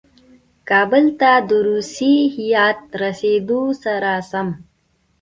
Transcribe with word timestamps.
کابل 0.69 1.05
ته 1.19 1.31
د 1.49 1.51
روسي 1.67 2.13
هیات 2.35 2.79
رسېدلو 3.01 3.63
سره 3.83 4.11
سم. 4.29 4.47